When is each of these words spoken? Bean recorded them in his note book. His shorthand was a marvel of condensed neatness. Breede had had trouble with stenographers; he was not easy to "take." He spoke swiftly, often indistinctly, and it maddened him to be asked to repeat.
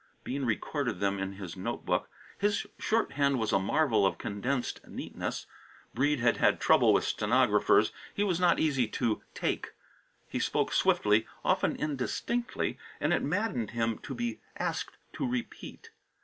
Bean 0.23 0.45
recorded 0.45 0.99
them 0.99 1.19
in 1.19 1.33
his 1.33 1.55
note 1.55 1.85
book. 1.85 2.09
His 2.39 2.65
shorthand 2.79 3.37
was 3.37 3.53
a 3.53 3.59
marvel 3.59 4.03
of 4.03 4.17
condensed 4.17 4.81
neatness. 4.87 5.45
Breede 5.93 6.19
had 6.19 6.37
had 6.37 6.59
trouble 6.59 6.91
with 6.91 7.03
stenographers; 7.03 7.91
he 8.11 8.23
was 8.23 8.39
not 8.39 8.59
easy 8.59 8.87
to 8.87 9.21
"take." 9.35 9.73
He 10.27 10.39
spoke 10.39 10.73
swiftly, 10.73 11.27
often 11.45 11.75
indistinctly, 11.75 12.79
and 12.99 13.13
it 13.13 13.21
maddened 13.21 13.71
him 13.77 13.99
to 13.99 14.15
be 14.15 14.39
asked 14.57 14.97
to 15.13 15.27
repeat. 15.29 15.91